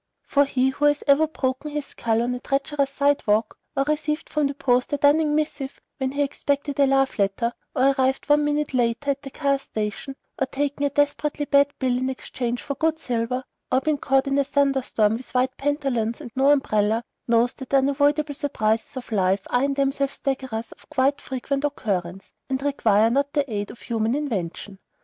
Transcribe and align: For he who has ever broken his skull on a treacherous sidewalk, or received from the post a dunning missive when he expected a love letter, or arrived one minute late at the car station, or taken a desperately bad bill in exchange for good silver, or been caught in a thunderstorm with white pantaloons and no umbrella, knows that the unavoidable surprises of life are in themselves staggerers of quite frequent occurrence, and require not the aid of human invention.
For 0.23 0.45
he 0.45 0.69
who 0.69 0.85
has 0.85 1.03
ever 1.05 1.27
broken 1.27 1.69
his 1.69 1.85
skull 1.85 2.23
on 2.23 2.33
a 2.33 2.39
treacherous 2.39 2.89
sidewalk, 2.89 3.59
or 3.77 3.83
received 3.83 4.29
from 4.31 4.47
the 4.47 4.55
post 4.55 4.91
a 4.91 4.97
dunning 4.97 5.35
missive 5.35 5.79
when 5.99 6.13
he 6.13 6.23
expected 6.23 6.79
a 6.79 6.87
love 6.87 7.19
letter, 7.19 7.53
or 7.75 7.91
arrived 7.91 8.27
one 8.27 8.43
minute 8.43 8.73
late 8.73 9.07
at 9.07 9.21
the 9.21 9.29
car 9.29 9.59
station, 9.59 10.15
or 10.39 10.47
taken 10.47 10.87
a 10.87 10.89
desperately 10.89 11.45
bad 11.45 11.71
bill 11.77 11.95
in 11.95 12.09
exchange 12.09 12.63
for 12.63 12.73
good 12.73 12.97
silver, 12.97 13.43
or 13.71 13.79
been 13.81 13.99
caught 13.99 14.25
in 14.25 14.39
a 14.39 14.43
thunderstorm 14.43 15.17
with 15.17 15.35
white 15.35 15.55
pantaloons 15.55 16.19
and 16.19 16.31
no 16.35 16.49
umbrella, 16.49 17.03
knows 17.27 17.53
that 17.53 17.69
the 17.69 17.77
unavoidable 17.77 18.33
surprises 18.33 18.97
of 18.97 19.11
life 19.11 19.45
are 19.51 19.65
in 19.65 19.75
themselves 19.75 20.13
staggerers 20.19 20.71
of 20.71 20.89
quite 20.89 21.21
frequent 21.21 21.63
occurrence, 21.63 22.31
and 22.49 22.63
require 22.63 23.11
not 23.11 23.33
the 23.33 23.47
aid 23.53 23.69
of 23.69 23.79
human 23.81 24.15
invention. 24.15 24.79